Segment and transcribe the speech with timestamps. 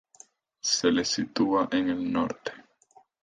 [0.71, 2.53] Se le sitúa en el norte.